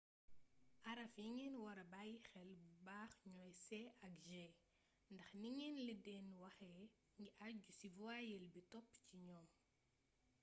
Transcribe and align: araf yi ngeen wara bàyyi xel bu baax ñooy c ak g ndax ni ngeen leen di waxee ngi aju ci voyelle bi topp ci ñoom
araf 0.91 1.13
yi 1.23 1.29
ngeen 1.33 1.55
wara 1.65 1.83
bàyyi 1.93 2.17
xel 2.29 2.49
bu 2.61 2.69
baax 2.85 3.13
ñooy 3.33 3.53
c 3.65 3.67
ak 4.05 4.13
g 4.25 4.29
ndax 5.13 5.29
ni 5.41 5.47
ngeen 5.57 5.77
leen 5.87 6.01
di 6.31 6.37
waxee 6.43 6.81
ngi 7.19 7.25
aju 7.47 7.69
ci 7.79 7.87
voyelle 7.97 8.47
bi 8.55 8.61
topp 8.71 8.87
ci 9.05 9.15
ñoom 9.27 9.47